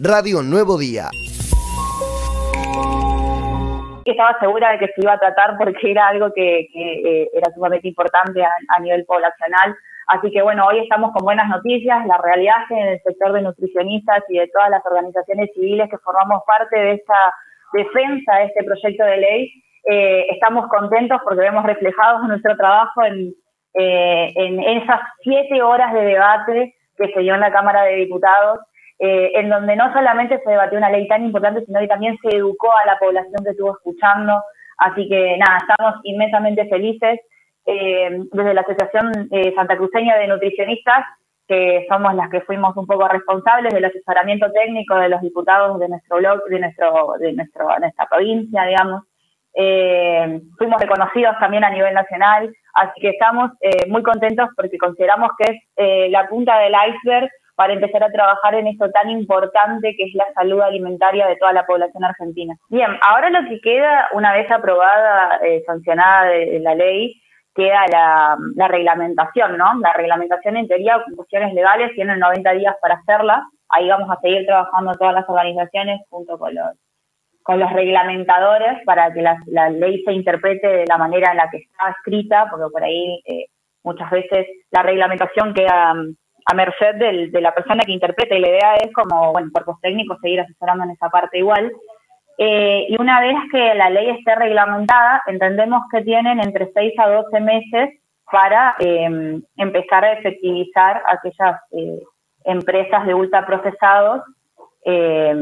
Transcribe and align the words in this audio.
Radio 0.00 0.42
Nuevo 0.42 0.78
Día. 0.78 1.10
Estaba 4.04 4.38
segura 4.38 4.72
de 4.72 4.78
que 4.78 4.86
se 4.94 5.02
iba 5.02 5.14
a 5.14 5.18
tratar 5.18 5.58
porque 5.58 5.90
era 5.90 6.06
algo 6.06 6.32
que, 6.32 6.68
eh, 6.72 7.28
era 7.34 7.52
sumamente 7.52 7.88
importante 7.88 8.42
a, 8.44 8.80
nivel 8.80 9.04
poblacional. 9.06 9.76
Así 10.06 10.30
que 10.30 10.40
bueno, 10.40 10.66
hoy 10.66 10.78
estamos 10.78 11.12
con 11.12 11.24
buenas 11.24 11.48
noticias. 11.48 12.06
La 12.06 12.16
realidad 12.18 12.62
es 12.62 12.68
que 12.68 12.80
en 12.80 12.88
el 12.88 13.00
sector 13.02 13.32
de 13.32 13.42
nutricionistas 13.42 14.22
y 14.28 14.38
de 14.38 14.48
todas 14.48 14.70
las 14.70 14.86
organizaciones 14.86 15.50
civiles 15.52 15.90
que 15.90 15.98
formamos 15.98 16.42
parte 16.46 16.78
de 16.78 16.92
esta 16.92 17.34
defensa 17.72 18.36
de 18.36 18.44
este 18.44 18.64
proyecto 18.64 19.04
de 19.04 19.16
ley, 19.16 19.52
eh, 19.90 20.26
estamos 20.30 20.68
contentos 20.68 21.20
porque 21.24 21.40
vemos 21.40 21.64
reflejados 21.64 22.22
nuestro 22.28 22.56
trabajo 22.56 23.02
en, 23.02 23.34
eh, 23.74 24.32
en 24.36 24.60
esas 24.60 25.00
siete 25.22 25.60
horas 25.60 25.92
de 25.92 26.02
debate 26.02 26.74
que 26.96 27.12
se 27.12 27.20
dio 27.20 27.34
en 27.34 27.40
la 27.40 27.52
Cámara 27.52 27.82
de 27.84 27.96
Diputados, 27.96 28.60
eh, 28.98 29.32
en 29.34 29.48
donde 29.48 29.76
no 29.76 29.92
solamente 29.92 30.40
se 30.42 30.50
debatió 30.50 30.78
una 30.78 30.90
ley 30.90 31.06
tan 31.08 31.24
importante, 31.24 31.64
sino 31.64 31.80
que 31.80 31.88
también 31.88 32.16
se 32.22 32.36
educó 32.36 32.70
a 32.76 32.86
la 32.86 32.98
población 32.98 33.44
que 33.44 33.50
estuvo 33.50 33.72
escuchando. 33.72 34.42
Así 34.78 35.08
que 35.08 35.36
nada, 35.38 35.58
estamos 35.58 36.00
inmensamente 36.04 36.68
felices. 36.68 37.20
desde 37.64 38.54
la 38.54 38.62
Asociación 38.62 39.12
Santa 39.54 39.76
Cruceña 39.76 40.16
de 40.16 40.28
Nutricionistas, 40.28 41.04
que 41.48 41.86
somos 41.88 42.14
las 42.14 42.28
que 42.28 42.42
fuimos 42.42 42.76
un 42.76 42.86
poco 42.86 43.08
responsables 43.08 43.72
del 43.72 43.86
asesoramiento 43.86 44.52
técnico 44.52 44.94
de 44.96 45.08
los 45.08 45.22
diputados 45.22 45.80
de 45.80 45.88
nuestro 45.88 46.18
blog, 46.18 46.44
de 46.44 46.60
nuestro, 46.60 47.14
de 47.18 47.32
nuestro, 47.32 47.68
de 47.68 47.80
nuestra 47.80 48.06
provincia, 48.06 48.64
digamos. 48.64 49.04
Eh, 49.54 50.40
fuimos 50.58 50.80
reconocidos 50.80 51.34
también 51.40 51.64
a 51.64 51.70
nivel 51.70 51.94
nacional, 51.94 52.54
así 52.74 53.00
que 53.00 53.08
estamos 53.08 53.50
eh, 53.60 53.88
muy 53.88 54.02
contentos 54.02 54.50
porque 54.54 54.76
consideramos 54.76 55.30
que 55.38 55.52
es 55.52 55.62
eh, 55.76 56.10
la 56.10 56.28
punta 56.28 56.58
del 56.58 56.74
iceberg 56.74 57.30
para 57.58 57.72
empezar 57.72 58.04
a 58.04 58.12
trabajar 58.12 58.54
en 58.54 58.68
esto 58.68 58.88
tan 58.92 59.10
importante 59.10 59.96
que 59.96 60.04
es 60.04 60.14
la 60.14 60.32
salud 60.32 60.60
alimentaria 60.60 61.26
de 61.26 61.34
toda 61.34 61.52
la 61.52 61.66
población 61.66 62.04
argentina. 62.04 62.54
Bien, 62.68 62.90
ahora 63.02 63.30
lo 63.30 63.48
que 63.48 63.60
queda, 63.60 64.08
una 64.12 64.32
vez 64.32 64.48
aprobada, 64.48 65.40
sancionada 65.66 66.28
de, 66.28 66.60
la 66.60 66.76
ley, 66.76 67.20
queda 67.56 67.84
la, 67.90 68.36
la, 68.54 68.68
reglamentación, 68.68 69.58
¿no? 69.58 69.74
La 69.80 69.92
reglamentación 69.92 70.56
en 70.56 70.68
teoría, 70.68 71.02
cuestiones 71.16 71.52
legales, 71.52 71.90
tienen 71.96 72.20
90 72.20 72.52
días 72.52 72.76
para 72.80 72.94
hacerla. 72.94 73.44
Ahí 73.70 73.88
vamos 73.88 74.08
a 74.08 74.20
seguir 74.20 74.46
trabajando 74.46 74.92
todas 74.92 75.14
las 75.14 75.28
organizaciones 75.28 76.00
junto 76.10 76.38
con 76.38 76.54
los 76.54 76.76
con 77.42 77.58
los 77.58 77.72
reglamentadores 77.72 78.84
para 78.84 79.12
que 79.12 79.22
la, 79.22 79.70
ley 79.70 80.04
se 80.04 80.12
interprete 80.12 80.68
de 80.68 80.84
la 80.86 80.98
manera 80.98 81.32
en 81.32 81.38
la 81.38 81.48
que 81.50 81.56
está 81.56 81.90
escrita, 81.90 82.46
porque 82.50 82.70
por 82.70 82.84
ahí 82.84 83.20
eh, 83.24 83.46
muchas 83.82 84.10
veces 84.10 84.46
la 84.70 84.82
reglamentación 84.82 85.54
queda 85.54 85.94
a 86.50 86.54
merced 86.54 86.94
de 86.96 87.40
la 87.42 87.54
persona 87.54 87.84
que 87.84 87.92
interpreta 87.92 88.34
y 88.34 88.40
la 88.40 88.48
idea 88.48 88.74
es 88.76 88.90
como, 88.94 89.32
bueno, 89.32 89.50
cuerpos 89.52 89.78
técnicos 89.82 90.18
seguir 90.22 90.40
asesorando 90.40 90.84
en 90.84 90.92
esa 90.92 91.10
parte 91.10 91.36
igual. 91.36 91.70
Eh, 92.38 92.86
y 92.88 92.96
una 92.98 93.20
vez 93.20 93.36
que 93.52 93.74
la 93.74 93.90
ley 93.90 94.08
esté 94.10 94.34
reglamentada, 94.34 95.22
entendemos 95.26 95.82
que 95.92 96.02
tienen 96.02 96.40
entre 96.40 96.70
6 96.72 96.94
a 97.00 97.08
12 97.08 97.40
meses 97.40 98.00
para 98.30 98.76
em, 98.78 99.42
empezar 99.56 100.04
a 100.04 100.12
efectivizar 100.12 101.02
aquellas 101.06 101.60
eh, 101.72 102.00
empresas 102.44 103.04
de 103.06 103.12
ultraprocesados 103.14 104.22
eh, 104.86 105.36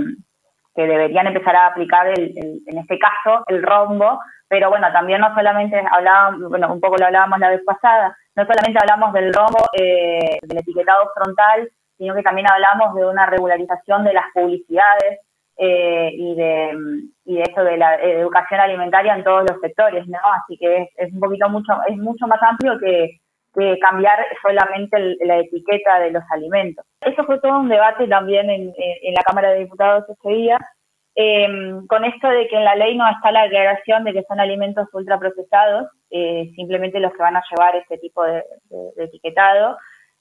que 0.75 0.87
deberían 0.87 1.29
empezar 1.29 1.55
a 1.55 1.67
aplicar, 1.67 2.09
el, 2.09 2.63
en 2.67 2.79
este 2.79 2.99
caso, 2.99 3.45
el 3.47 3.63
rombo, 3.63 4.19
pero 4.49 4.71
bueno, 4.71 4.89
también 4.93 5.21
no 5.21 5.33
solamente 5.35 5.81
hablábamos, 5.89 6.49
bueno, 6.49 6.73
un 6.73 6.81
poco 6.81 6.97
lo 6.97 7.07
hablábamos 7.07 7.39
la 7.39 7.51
vez 7.51 7.63
pasada, 7.65 8.17
no 8.37 8.45
solamente 8.45 8.79
hablamos 8.81 9.13
del 9.13 9.33
rombo, 9.33 9.59
eh, 9.73 10.39
del 10.43 10.59
etiquetado 10.59 11.11
frontal, 11.15 11.71
sino 11.97 12.15
que 12.15 12.23
también 12.23 12.47
hablamos 12.51 12.95
de 12.95 13.07
una 13.07 13.27
regularización 13.27 14.05
de 14.05 14.13
las 14.13 14.27
publicidades 14.35 15.21
eh, 15.59 16.11
y 16.13 16.35
de 16.37 17.43
eso 17.43 17.65
de 17.65 17.79
la 17.79 17.95
educación 17.95 18.61
alimentaria 18.61 19.15
en 19.15 19.25
todos 19.25 19.45
los 19.49 19.59
sectores, 19.61 20.07
¿no? 20.07 20.19
Así 20.43 20.59
que 20.59 20.91
es, 20.97 21.13
un 21.13 21.21
poquito 21.21 21.49
mucho 21.49 21.73
es 21.89 21.97
mucho 21.97 22.27
más 22.27 22.41
amplio 22.43 22.79
que, 22.79 23.19
que 23.55 23.79
cambiar 23.79 24.19
solamente 24.43 25.17
la 25.25 25.39
etiqueta 25.39 25.99
de 26.01 26.11
los 26.11 26.23
alimentos. 26.31 26.85
Eso 27.01 27.25
fue 27.25 27.41
todo 27.41 27.61
un 27.61 27.71
debate 27.71 28.07
también 28.07 28.51
en, 28.51 28.75
la 29.15 29.23
Cámara 29.23 29.51
de 29.51 29.61
Diputados 29.61 30.05
ese 30.09 30.29
día, 30.29 30.59
em, 31.17 31.87
con 31.87 32.05
esto 32.05 32.29
de 32.29 32.47
que 32.47 32.57
en 32.57 32.65
la 32.65 32.77
ley 32.77 32.97
no 32.97 33.09
está 33.09 33.33
la 33.33 33.43
aclaración 33.43 34.05
de 34.05 34.13
que 34.13 34.23
son 34.25 34.39
alimentos 34.39 34.87
ultraprocesados, 34.93 35.89
eh, 36.11 36.51
simplemente 36.55 37.01
los 37.01 37.13
que 37.13 37.23
van 37.23 37.37
a 37.37 37.43
llevar 37.51 37.75
este 37.77 37.99
tipo 37.99 38.23
de, 38.23 38.45
etiquetado. 38.99 39.77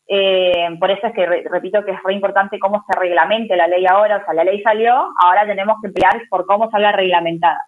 Eh, 0.08 0.70
por 0.80 0.92
eso 0.92 1.08
es 1.08 1.14
que 1.14 1.26
repito 1.26 1.84
que 1.84 1.92
es 1.92 2.04
muy 2.04 2.14
importante 2.14 2.60
cómo 2.60 2.84
se 2.88 3.00
reglamente 3.00 3.56
la 3.56 3.68
ley 3.68 3.86
ahora, 3.86 4.18
o 4.18 4.26
sea, 4.26 4.34
la 4.34 4.44
ley 4.44 4.62
salió, 4.62 4.94
ahora 5.22 5.46
tenemos 5.46 5.78
que 5.84 5.90
pelear 5.90 6.22
por 6.30 6.46
cómo 6.46 6.72
salga 6.72 6.92
reglamentada. 6.92 7.68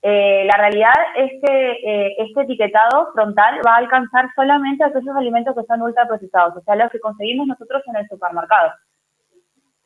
Eh, 0.00 0.44
la 0.44 0.56
realidad 0.56 0.94
es 1.16 1.30
que 1.42 1.70
eh, 1.72 2.14
este 2.18 2.42
etiquetado 2.42 3.10
frontal 3.14 3.60
va 3.66 3.74
a 3.74 3.78
alcanzar 3.78 4.28
solamente 4.36 4.84
aquellos 4.84 5.16
alimentos 5.16 5.56
que 5.56 5.66
son 5.66 5.82
ultraprocesados, 5.82 6.56
o 6.56 6.60
sea, 6.60 6.76
los 6.76 6.90
que 6.92 7.00
conseguimos 7.00 7.46
nosotros 7.46 7.82
en 7.86 7.96
el 7.96 8.08
supermercado. 8.08 8.72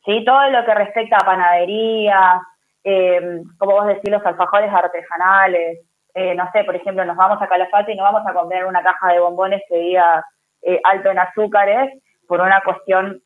¿Sí? 0.04 0.24
Todo 0.24 0.50
lo 0.50 0.64
que 0.64 0.74
respecta 0.74 1.16
a 1.16 1.24
panadería, 1.24 2.42
eh, 2.84 3.42
como 3.58 3.72
vos 3.72 3.86
decís, 3.86 4.10
los 4.10 4.24
alfajores 4.24 4.72
artesanales, 4.72 5.80
eh, 6.14 6.34
no 6.34 6.48
sé, 6.52 6.64
por 6.64 6.76
ejemplo, 6.76 7.04
nos 7.04 7.16
vamos 7.16 7.40
a 7.40 7.48
Calafate 7.48 7.92
y 7.92 7.96
no 7.96 8.02
vamos 8.02 8.26
a 8.26 8.34
comer 8.34 8.64
una 8.66 8.82
caja 8.82 9.12
de 9.12 9.20
bombones 9.20 9.62
que 9.68 9.78
diga 9.78 10.24
alto 10.84 11.10
en 11.10 11.18
azúcares 11.18 11.90
por 12.28 12.40
una 12.40 12.60
cuestión 12.62 13.20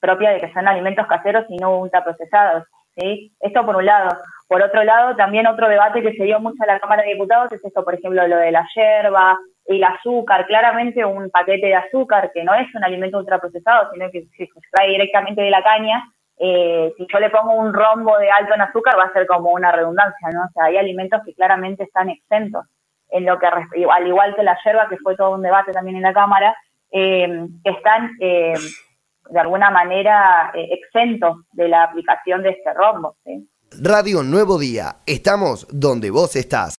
propia 0.00 0.30
de 0.30 0.40
que 0.40 0.52
son 0.52 0.68
alimentos 0.68 1.06
caseros 1.06 1.44
y 1.48 1.56
no 1.56 1.78
ultraprocesados. 1.78 2.64
¿sí? 2.96 3.32
Esto 3.40 3.64
por 3.64 3.76
un 3.76 3.86
lado. 3.86 4.10
Por 4.48 4.62
otro 4.62 4.84
lado, 4.84 5.16
también 5.16 5.46
otro 5.46 5.68
debate 5.68 6.02
que 6.02 6.14
se 6.14 6.24
dio 6.24 6.40
mucho 6.40 6.62
en 6.62 6.68
la 6.68 6.80
Cámara 6.80 7.02
de 7.02 7.12
Diputados 7.12 7.50
es 7.52 7.64
esto, 7.64 7.82
por 7.84 7.94
ejemplo, 7.94 8.26
lo 8.26 8.36
de 8.36 8.52
la 8.52 8.66
yerba, 8.74 9.38
el 9.66 9.82
azúcar, 9.82 10.46
claramente 10.46 11.04
un 11.04 11.30
paquete 11.30 11.68
de 11.68 11.74
azúcar 11.74 12.30
que 12.32 12.44
no 12.44 12.54
es 12.54 12.72
un 12.74 12.84
alimento 12.84 13.18
ultraprocesado, 13.18 13.90
sino 13.92 14.10
que 14.10 14.26
se 14.36 14.44
extrae 14.44 14.90
directamente 14.90 15.40
de 15.40 15.50
la 15.50 15.62
caña, 15.62 16.04
eh, 16.38 16.92
si 16.96 17.06
yo 17.12 17.20
le 17.20 17.30
pongo 17.30 17.54
un 17.54 17.72
rombo 17.72 18.18
de 18.18 18.30
alto 18.30 18.54
en 18.54 18.62
azúcar 18.62 18.98
va 18.98 19.04
a 19.04 19.12
ser 19.12 19.26
como 19.26 19.52
una 19.52 19.70
redundancia, 19.70 20.28
¿no? 20.32 20.44
O 20.44 20.52
sea, 20.52 20.64
hay 20.64 20.76
alimentos 20.76 21.22
que 21.24 21.34
claramente 21.34 21.84
están 21.84 22.10
exentos 22.10 22.66
en 23.10 23.24
lo 23.24 23.38
que 23.38 23.46
al 23.46 24.06
igual 24.06 24.34
que 24.34 24.42
la 24.42 24.58
yerba, 24.64 24.88
que 24.88 24.96
fue 24.98 25.16
todo 25.16 25.34
un 25.34 25.42
debate 25.42 25.72
también 25.72 25.96
en 25.96 26.02
la 26.02 26.12
Cámara, 26.12 26.56
eh, 26.90 27.46
están 27.62 28.12
eh, 28.20 28.54
de 29.30 29.40
alguna 29.40 29.70
manera 29.70 30.52
exentos 30.54 31.38
de 31.52 31.68
la 31.68 31.84
aplicación 31.84 32.42
de 32.42 32.50
este 32.50 32.72
rombo. 32.74 33.16
Radio 33.82 34.22
Nuevo 34.22 34.58
Día, 34.58 34.96
estamos 35.06 35.66
donde 35.70 36.10
vos 36.10 36.36
estás. 36.36 36.72